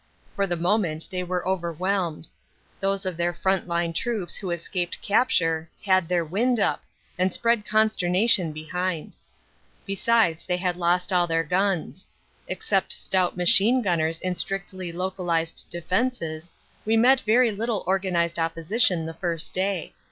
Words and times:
For 0.35 0.47
the 0.47 0.55
moment 0.55 1.07
they 1.11 1.21
were 1.21 1.47
overwhelmed. 1.47 2.25
Those 2.79 3.05
of 3.05 3.17
their 3.17 3.33
front 3.35 3.67
line 3.67 3.93
troops 3.93 4.35
who 4.35 4.49
escaped 4.49 4.99
capture 5.03 5.69
"had 5.85 6.07
their 6.07 6.25
wind 6.25 6.59
up," 6.59 6.83
and 7.19 7.31
spread 7.31 7.67
consternation 7.67 8.51
behind. 8.51 9.15
Besides 9.85 10.43
they 10.47 10.57
had 10.57 10.75
lost 10.75 11.13
all 11.13 11.27
their 11.27 11.43
guns. 11.43 12.07
Except 12.47 12.91
stout 12.91 13.37
machine 13.37 13.83
gunners 13.83 14.19
in 14.21 14.33
strictly 14.33 14.91
localized 14.91 15.67
defenses, 15.69 16.51
we 16.83 16.97
met 16.97 17.21
very 17.21 17.51
little 17.51 17.83
organized 17.85 18.39
opposition 18.39 19.05
the 19.05 19.13
first 19.13 19.53
day. 19.53 19.93